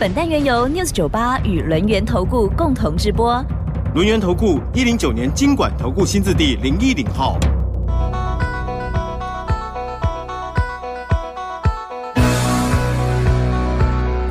[0.00, 3.44] 本单元由 News 九八与轮源投顾共同直播。
[3.94, 7.38] 轮源投顾一零九年经管投顾新字第零一零号。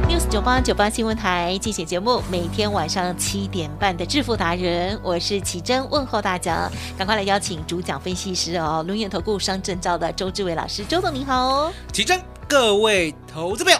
[0.07, 6.67] news 九八九八新闻台进行节目，每天晚上七点半的致富达人，我是奇珍，问候大家，
[6.97, 11.71] 赶快来邀请主讲分析师哦，轮源投顾商证照的周志伟老师，周董您好哦。
[11.93, 13.77] 奇珍，各位投资朋友，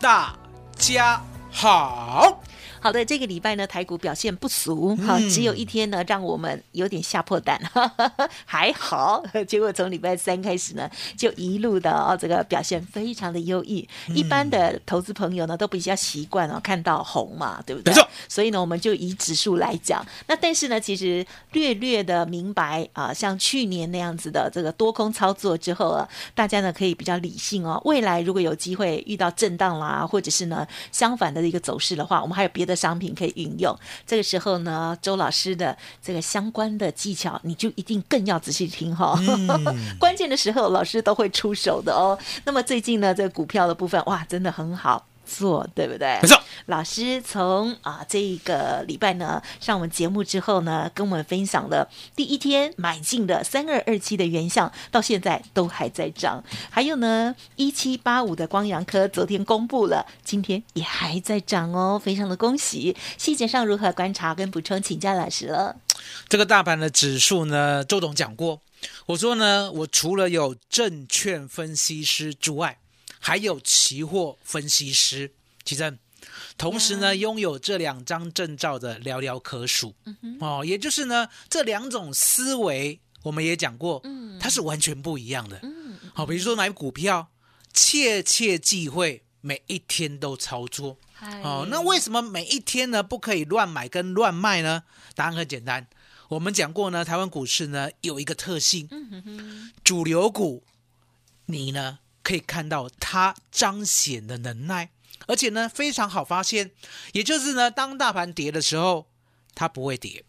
[0.00, 0.34] 大
[0.76, 1.20] 家
[1.50, 2.47] 好。
[2.80, 7.60] 好的，这个礼拜呢，台股表现不俗，好、嗯只有一天呢，让我们有点吓破胆，
[8.44, 13.86] 还好，结果从礼拜三开始呢，就一路的哦，这个表现非常的优异。
[14.08, 17.94] 嗯一般的投资朋友呢，都比较习惯哦，看到红嘛，对不对？
[18.28, 27.80] 所以呢，我们就以指数来讲，那但是呢，其实略略的明白啊，像去年那样子的这个多空操作之后啊，大家呢可以比较理性哦。
[27.84, 33.76] 未来如果有机会遇到震荡啦，或者是呢相反的一个走势的话，我们还有别的商品可以运用。
[34.06, 39.18] 这个时候呢，周老师的这个相关的技巧，你就一定更要仔细听哈、
[39.98, 42.16] 关键的时候，老师都会出手的哦。
[42.44, 45.07] 那么最近呢，这个股票的部分，哇，真的很好。
[45.28, 46.18] 做对不对？
[46.22, 56.42] 没错，老师从啊这个礼拜呢上我们节目之后呢，跟我们分享了第一天买进的三二二七的原相，到现在都还在涨。
[56.70, 62.96] 还有呢，一七八五的光阳科昨天公布了，今天也还在涨哦，非常的恭喜。
[63.18, 65.76] 细节上如何观察跟补充，请教老师了。
[66.28, 68.60] 这个大盘的指数呢，周董讲过，
[69.06, 72.78] 我说呢，我除了有证券分析师之外，
[73.18, 75.32] 还有期货分析师，
[75.64, 75.98] 其实
[76.56, 79.94] 同时呢，拥有这两张证照的寥寥可数。
[80.40, 84.02] 哦，也就是呢，这两种思维，我们也讲过，
[84.40, 85.60] 它是完全不一样的。
[86.14, 87.28] 好，比如说买股票，
[87.72, 90.98] 切切忌讳每一天都操作。
[91.42, 94.84] 哦，那为什么每一天呢不可以乱买跟乱卖呢？
[95.14, 95.86] 答案很简单，
[96.28, 98.88] 我们讲过呢，台湾股市呢有一个特性，
[99.82, 100.64] 主流股，
[101.46, 104.90] 你呢可以看到它彰显的能耐，
[105.26, 106.70] 而且呢非常好发现，
[107.12, 109.08] 也就是呢当大盘跌的时候，
[109.54, 110.24] 它不会跌；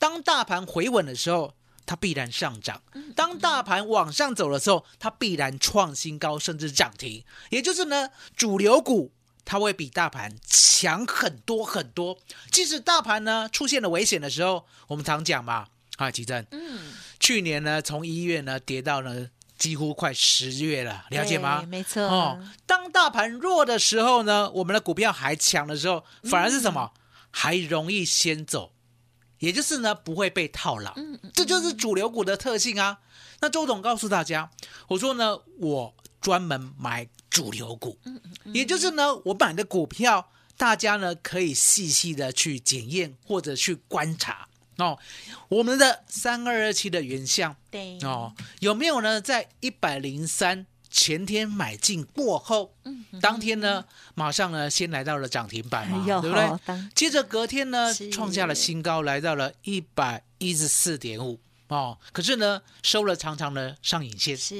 [0.00, 1.54] 当大盘回稳的时候，
[1.86, 2.78] 它必然上涨；
[3.14, 7.24] 当大盘往上走的时候，它必然创新高甚至涨停。
[7.50, 9.12] 也就是呢主流股。
[9.46, 12.18] 它会比大盘强很多很多。
[12.50, 19.28] 即使大盘呢出现了危险的时候，我们常讲嘛，啊，吉正，嗯，去年呢从一月呢跌到呢
[19.64, 21.66] 几乎快十月了，了解吗对？
[21.68, 22.02] 没错。
[22.02, 26.92] 哦，当大盘弱的时候呢，我们的股票还强的时候，反而是什么？
[27.30, 28.72] 还容易先走，
[29.38, 30.92] 也就是呢不会被套牢。
[30.96, 32.98] 嗯嗯这就是主流股的特性啊。
[33.40, 34.50] 那周董告诉大家，
[34.88, 38.20] 我说呢，我专门买主流股，嗯
[38.52, 44.46] 也就是呢，我买的股票，大家呢可以细细的去检验或者去观察
[44.76, 44.98] 哦。
[45.48, 49.20] 我们的三二二七的原相对哦，有没有呢？
[49.20, 53.84] 在一百零三前天买进过后，嗯当天呢，
[54.14, 56.88] 马上呢先来到了涨停板嘛，对不对？
[56.94, 61.98] 接着隔天呢是，创下了新高，来到了一百一十四点五哦。
[62.12, 64.36] 可是呢，收了长长的上影线。
[64.36, 64.54] 是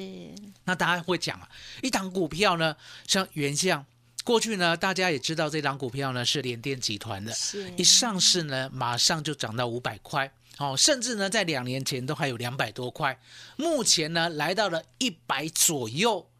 [0.64, 1.48] 那大家会讲啊，
[1.82, 2.76] 一档股票呢，
[3.06, 3.84] 像原相，
[4.24, 10.32] 过去呢，大家也知道这张股票呢是联电集团的，是一上市呢，马上就涨到五百块。
[10.58, 13.20] 哦，甚至呢，在两年前都还有两百多块，
[13.56, 16.30] 目前呢来到了一百左右。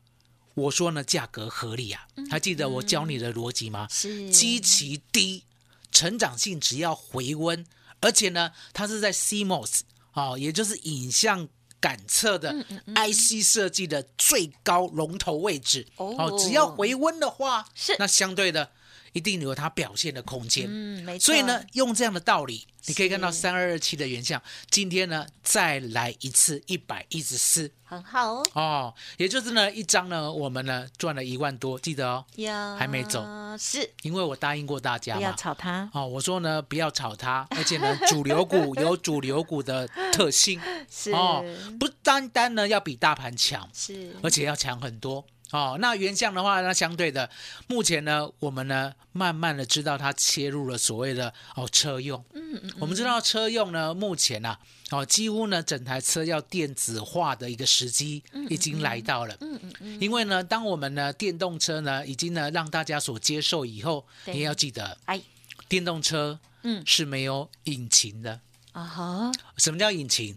[0.55, 3.89] 我说呢，价格合理啊，还记得我教你的逻辑吗？
[3.91, 5.43] 是基期低，
[5.91, 7.67] 成长性只要回温，
[8.01, 9.81] 而且呢，它是在 CMOS
[10.13, 11.49] 哦，也就是影像
[11.85, 12.51] 感测的
[12.95, 15.87] IC 设计的最高龙头位置。
[15.99, 16.15] 哦。
[16.19, 17.95] 哦，只要回温的话，是。
[17.99, 18.71] 那相对的
[19.15, 20.67] 一定有它表现的空间。
[20.69, 21.25] 嗯，没错。
[21.25, 23.39] 所以呢，用这样的道理，你可以看到是。
[23.39, 27.71] 三二二七的原相，今天呢再来一次一百一十四。
[27.85, 33.23] 很好哦，哦，也就是呢一张呢我们呢赚了一万多，记得哦，呀还没走，
[33.59, 33.89] 是。
[34.03, 40.59] 因为我答应过大家不要炒它，哦，我说呢，不要炒它，而且呢，主流股有主流股的特性。
[40.91, 41.13] 是。
[41.13, 41.45] 哦，
[41.79, 44.17] 不单单呢要比大盘强，是。
[44.23, 47.31] 而且要强很多哦，那原相的话，那相对的，
[47.69, 52.25] 目前呢，我们呢，慢慢的知道它切入了所谓的哦车用。
[52.33, 54.57] 嗯嗯，我们知道车用呢，目前呢、
[54.91, 59.37] 哦，几乎呢，整台车要电子化的一个时机已经来到了。
[59.43, 65.21] 嗯嗯嗯，因为呢，当我们呢电动车呢已经呢让大家所接受以后，对你也要记得，哎，
[65.69, 68.41] 电动车嗯是没有引擎的。
[68.73, 70.37] 啊哈，什么叫引擎？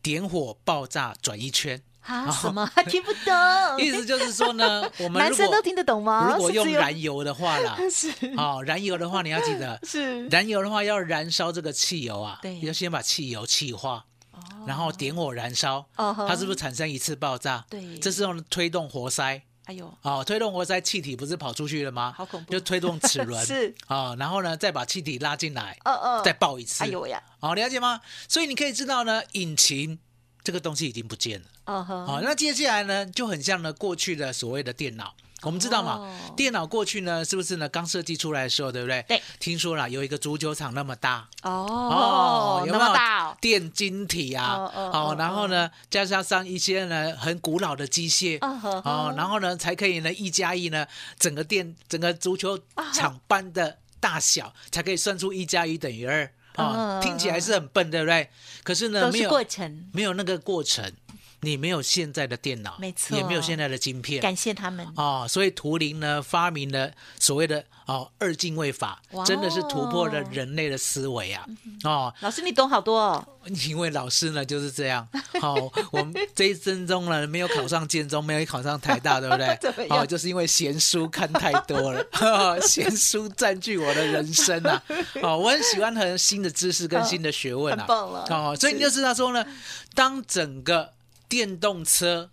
[0.00, 1.82] 点火、爆炸、转一圈。
[2.06, 3.34] 啊 什么 听不懂？
[3.78, 6.32] 意思就是说呢，我们男生都听得懂吗？
[6.32, 14.04] 如果用燃油的话啦，是哦，燃油的话你要记得，是燃油的话要燃烧这个汽油啊，对要先把汽油气化，
[14.66, 17.64] 然后点火燃烧，它是不是产生一次爆炸？
[17.68, 19.42] 对这是用推动活塞。
[19.66, 22.14] 哎呦，哦，推动活塞气体不是跑出去了吗？
[22.16, 26.84] 好恐怖就推动齿轮是哦，然后呢再把气体拉进来，哦哦再爆一次。
[26.84, 28.00] 哎呦呀，哦，了解吗？
[28.28, 29.98] 所以你可以知道呢，引擎
[30.46, 31.46] 这个东西已经不见了。
[31.64, 35.12] 哦那接下来呢，就很像呢过去的所谓的电脑。
[35.42, 37.68] 我们知道嘛，哦电脑过去呢，是不是呢？
[37.68, 39.04] 刚设计出来的时候，对不对？
[39.08, 39.20] 对。
[39.40, 44.70] 听说了有一个足球场那么大哦，那有没有么大哦，电晶体啊？
[44.72, 50.86] 哦然后呢，加上上一些呢很古老的机械哦，然后呢才可以呢一加一呢，
[51.18, 52.56] 整个电整个足球
[52.94, 56.30] 场般的大小，才可以算出一加一等于二。
[56.56, 58.28] 哦嗯，听起来是很笨，对不对？
[58.62, 60.90] 可是呢，没有过程，没有那个过程，
[61.46, 64.20] 你没有现在的电脑，没错也没有现在的晶片。
[64.20, 64.84] 感谢他们。
[64.96, 66.90] 哦，所以图灵呢发明了
[67.20, 71.46] 所谓的哦二进位法哇，真的是突破了人类的思维啊！
[71.84, 73.24] 哦，老师，你懂好多哦。
[73.68, 75.08] 因为老师呢就是这样。
[75.40, 75.54] 好、
[75.92, 79.46] 我们这一生中呢没有考上建中，没有考上台大， 对不对？
[79.86, 82.04] 样哦，就是因为闲书看太多了，
[82.66, 84.82] 闲书占据我的人生啊！
[85.22, 89.46] 哦，我很喜欢很新的知识跟新的学问啊，很棒了哦，所以你就知道说呢，
[89.94, 90.92] 当整个
[91.28, 92.30] 电动车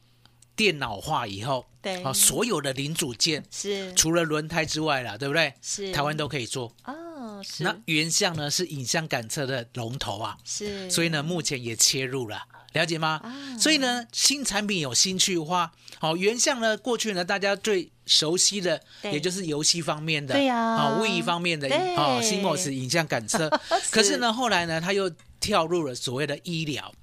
[0.56, 2.02] 电脑化以后，对。
[2.04, 3.94] 啊，所有的零组件是。
[3.94, 5.54] 除了轮胎之外了，对不对？
[5.62, 5.92] 是。
[5.92, 6.72] 台湾都可以做。
[6.86, 7.64] 哦，是。
[7.64, 12.44] 那原相呢是影像感测的龙头啊，是，所以呢，目前也切入了，
[12.74, 13.20] 了解吗？
[13.24, 13.58] 啊。
[13.58, 15.72] 所以呢，新产品有新趣化。
[16.00, 20.58] 好、原相呢，过去呢，大家最熟悉的，也就是游戏方面的，对呀。
[20.58, 21.96] 啊、位移方面的，对。
[21.96, 23.50] 哦，CMOS 影像感测。
[23.90, 25.10] 可是呢，后来呢，他又
[25.40, 26.94] 跳入了所谓的医疗，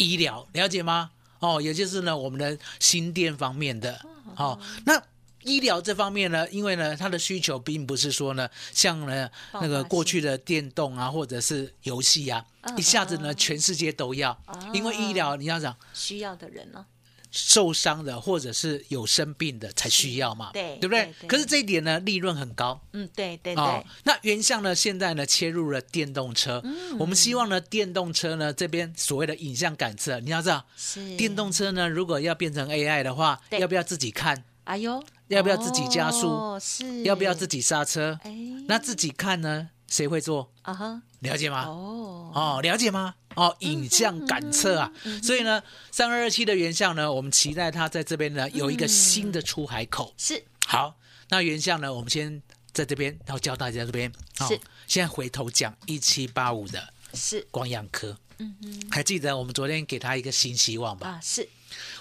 [0.00, 1.10] 医疗，了解吗？
[1.38, 4.00] 哦，也就是呢，我们的心电方面的，
[4.36, 5.00] 哦，那。
[5.42, 14.38] 医疗这方面呢，因为呢，它的需求并不是说呢，像呢那个过去的电动啊，或者是游戏啊，嗯一下子呢，嗯全世界都要。
[14.74, 16.84] 因为医疗你要讲需要的人呢？
[17.30, 22.80] 受伤的或者是有生病的才需要嘛，对对不对可是这一点呢，利润很高。
[22.92, 24.74] 嗯，对对哦对，，那原相呢？
[24.74, 34.44] 现在呢切入了电动车，嗯我们希望呢电动车呢这边所谓的影像感测，你要知道，是电动车呢如果要变成 AI 的话，要不要自己看？
[34.64, 38.18] 哎呦，要不要自己加速哦，是，要不要自己刹车？
[38.22, 38.32] 哎，
[38.68, 39.70] 那自己看呢？
[39.90, 40.50] 谁会做？
[40.62, 41.66] 啊哈，了解吗？
[41.66, 43.14] 哦，哦，了解吗？
[43.34, 44.92] 哦，影像感测啊，
[45.22, 50.14] 所以呢，三二二七的原相呢，我们期待它在这边呢有一个新的出海口。
[50.16, 50.96] 是好，
[51.28, 52.40] 那原相呢，我们先
[52.72, 54.10] 在这边，然后教大家这边。
[54.38, 61.08] 哦是，现在回头讲一七八五的是，光阳科，嗯嗯还记得我们昨天给他一个新希望吧？
[61.08, 61.48] 啊是，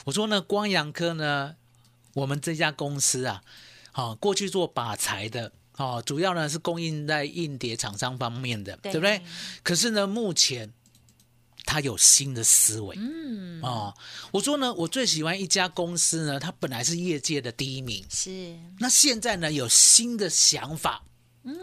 [0.05, 1.55] 我说呢，光阳科呢，
[2.13, 3.43] 我们这家公司啊，
[3.91, 5.51] 好、过去做把材的。
[5.79, 8.91] 哦，主要呢是供应在硬碟厂商方面的，对。
[8.91, 9.21] 对不对？
[9.63, 10.71] 可是呢，目前
[11.63, 13.61] 他有新的思维，嗯。
[13.61, 13.93] 哦，
[14.31, 18.55] 我说呢，我最喜欢一家公司呢，它本来是业界的第一名，是。
[18.79, 21.01] 那现在呢有新的想法，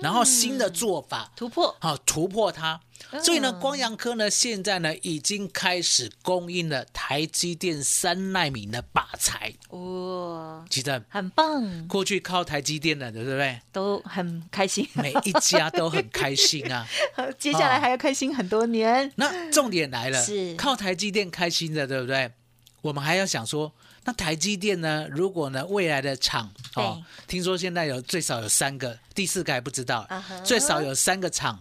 [0.00, 2.80] 然后新的做法，突破，好、突破它。
[3.22, 13.60] 所以呢，嗯光阳科呢现在呢已经开始供应了台积电三纳米的靶材，哇，记得很棒，过去靠台积电的，对不对？
[13.70, 16.86] 都很开心，每一家都很开心啊。
[17.38, 20.56] 接下来还要开心很多年，那重点来了，是。
[20.56, 22.32] 靠台积电开心的，对不对？
[22.80, 23.72] 我们还要想说，
[24.06, 25.06] 那台积电呢？
[25.10, 30.08] 如果呢未来的厂哦，听说现在有最少有三个，第四个还不知道，
[30.44, 31.58] 最少有三个厂，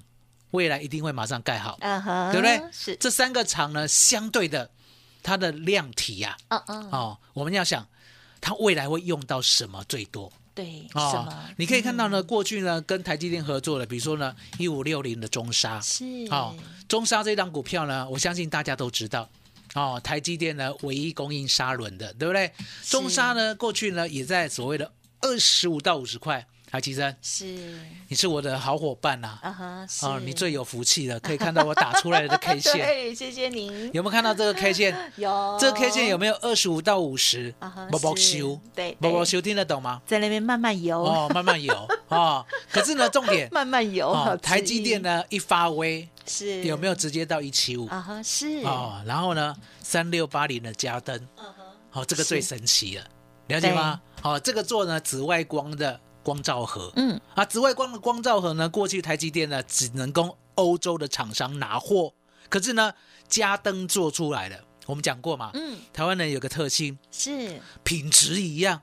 [0.52, 1.76] 未来一定会马上盖好，
[2.32, 2.62] 对不对？
[2.72, 4.70] 是，这三个厂呢，相对的
[5.24, 7.88] 它的量体呀、嗯嗯，哦，我们要想
[8.40, 10.32] 它未来会用到什么最多。
[10.54, 11.50] 对，哦什么？
[11.58, 16.56] 你可以看到呢，过去呢跟台积电合作的，比如说呢一五六零的中沙，是，哦，
[16.88, 19.28] 中沙这档股票呢，我相信大家都知道。
[19.76, 22.52] 哦，台积电呢唯一供应砂轮的，对不对？
[22.84, 24.92] 中砂呢过去呢也在所谓的
[25.22, 27.46] 二十五到五十块，海奇珍，是，
[28.08, 33.90] 你是我的好伙伴呐、啊哈，是哦，你最有福气了，可以看到我打出来的 K 线， 对，谢谢您。
[33.94, 34.96] 有没有看到这个 K 线？
[35.18, 37.86] 有这个 K 线有没有二十五到五十啊哈？
[37.92, 40.02] 波波修，对对波波修听得懂吗？
[40.06, 41.74] 在那边慢慢游，哦，慢慢游
[42.10, 42.46] 哦。
[42.72, 44.10] 可是呢，重点 慢慢游。
[44.10, 46.64] 哦，台积电呢呢一发威，是。
[46.64, 47.88] 有没有直接到一七五？
[47.88, 48.24] 啊哈？
[48.24, 48.60] 是。
[48.64, 51.28] 哦，然后呢，三六八零的加灯，
[51.92, 53.06] 哦，这个最神奇了，
[53.48, 54.02] 了解吗？
[54.24, 57.20] 哦，这个做呢紫外光的光照盒，嗯。
[57.36, 62.14] 啊，紫外光的光照盒呢，过去台积电呢只能供欧洲的厂商拿货，
[62.50, 62.94] 可是呢，
[63.28, 65.78] 加灯做出来的，我们讲过嘛，嗯。
[65.94, 67.62] 台湾人有个特性，是。
[67.84, 68.82] 品质一样，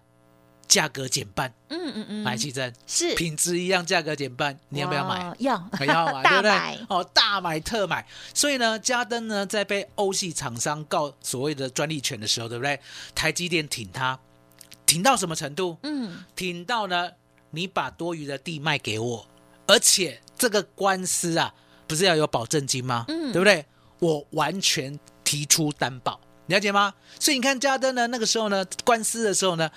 [0.72, 5.22] 价格减半，嗯嗯嗯买奇珍，是品质一样，价格减半，你要不要买？
[5.22, 5.36] 哇？
[5.38, 6.86] 要要买， 对不对？
[6.88, 8.06] 哦，大买特买。
[8.32, 12.80] 所以呢，嘉登呢在被欧系厂商告所谓的专利权的时候，对不对？
[13.14, 14.18] 台积电挺他，
[14.86, 15.76] 挺到什么程度？
[15.82, 17.10] 嗯挺到呢，
[17.50, 19.26] 你把多余的地卖给我，
[19.66, 21.52] 而且这个官司啊，
[21.86, 23.04] 不是要有保证金吗？
[23.08, 23.66] 嗯对不对？
[23.98, 26.94] 我完全提出担保，了解吗？
[27.20, 29.70] 所以你看嘉登呢，那个时候呢，官司的时候呢，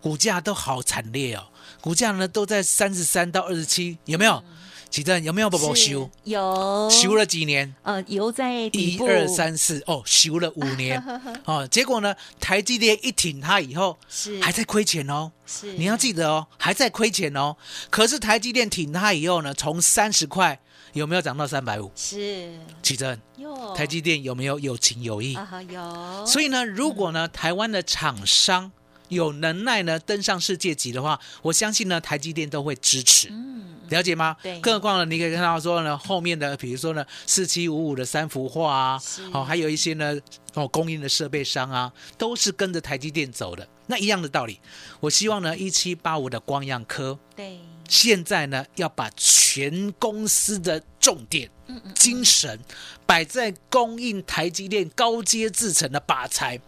[0.00, 1.44] 股价都好惨烈哦，
[1.80, 4.42] 股价呢都在三十三到二十七，有没有？
[4.90, 6.08] 奇正有没有宝宝修？
[6.24, 7.74] 有修了几年？
[7.82, 10.98] 呃有在一二三四哦，修了五年
[11.44, 15.30] 哦，结果呢，台积电一挺它以后，是还在亏钱哦。
[15.44, 17.54] 是你要记得哦，还在亏钱哦。
[17.90, 20.58] 可是台积电挺它以后呢，从三十块
[20.94, 21.92] 有没有涨到三百五？
[21.94, 22.50] 是
[22.82, 25.34] 奇正，有台积电有没有有情有义？
[25.34, 28.72] 啊有，所以呢，如果呢，台湾的厂商
[29.08, 33.28] 有能耐呢登上世界级的话，我相信呢，台积电都会支持。
[33.30, 34.36] 嗯了解吗？
[34.42, 40.14] 对更何况呢，你可以看到说呢，后面的比如说呢，四七五五的三幅画啊是，哦，还有一些呢，
[40.52, 43.66] 哦，供应的设备商啊，都是跟着台积电走的。
[43.86, 44.60] 那一样的道理，
[45.00, 52.60] 我希望呢，一七八五的光样科对现在呢，要把全公司的重点、嗯精神
[53.06, 56.60] 摆在供应台积电高阶制程的靶材，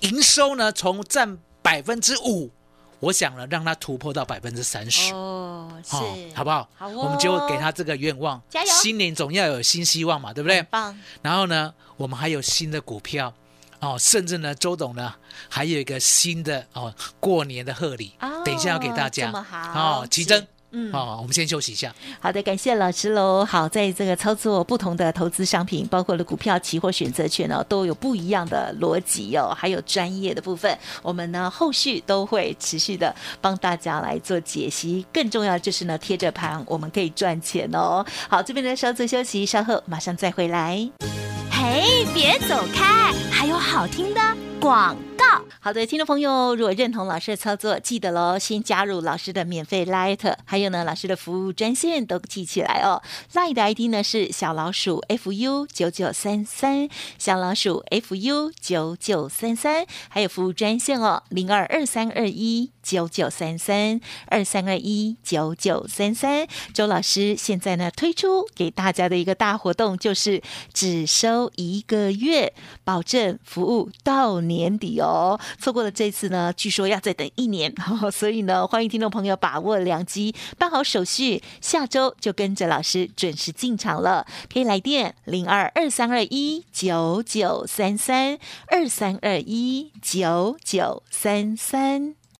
[0.00, 2.50] 营收呢从占百分之五，
[2.98, 5.12] 我想呢让它突破到百分之三十。
[5.12, 6.66] 哦是哦，好不好？
[6.74, 10.66] 好哦我们就给他这个愿望，加油新年总要有新希望嘛，对不对很？
[10.70, 13.30] 棒然后呢，我们还有新的股票
[13.80, 15.14] 哦，甚至呢，周董呢
[15.50, 20.78] 还有一个新的哦过年的贺礼，哦等一下要给大家这么好哦，奇珍是。
[20.78, 21.94] 嗯哦，我们先休息一下。
[22.20, 23.44] 好的，感谢老师喽。
[23.44, 35.06] 好，在这个操作不同的投资商品，包括了股票、期货、选择权哦，都有不一样的逻辑哦，还有专业的部分，我们呢后续都会持续的帮大家来做解析。
[35.12, 38.04] 更重要就是呢，贴着盘我们可以赚钱哦。
[38.28, 40.88] 好，这边呢稍作休息，稍后马上再回来。
[41.50, 44.20] 嘿，别走开，还有好听的
[44.60, 45.07] 广告。
[45.60, 53.02] 好的，听众朋友，如果认同老师的操作，记得喽，先加入老师的免费 Light，还有呢，老师的服务专线都记起来哦。
[53.32, 56.88] Light 的 ID 呢是小老鼠 fu 九九三三，
[57.18, 66.46] 小老鼠 fu 九九三三，还有服务专线哦，零二二三二一九九三三二三二一九九三三。
[66.72, 70.40] 周老师现在呢推出给大家的一个大活动，就是
[70.72, 75.38] 只收一个月，保证服务到年底哦。
[75.58, 77.72] 错过了这次呢，据说要再等一年，
[78.12, 84.26] 所以呢，欢迎听众朋友把握良机，办好手续，下周就跟着老师准时进场了。
[84.52, 92.17] 可以来电零二二三二一九九三三二三二一九九三三。